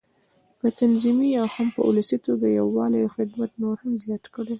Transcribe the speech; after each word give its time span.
په 0.59 0.67
تنظيمي 0.79 1.31
او 1.41 1.45
هم 1.55 1.67
په 1.75 1.81
ولسي 1.87 2.17
توګه 2.27 2.45
یووالی 2.49 2.99
او 3.03 3.13
خدمت 3.17 3.51
نور 3.61 3.75
هم 3.83 3.93
زیات 4.03 4.25
کړي. 4.33 4.49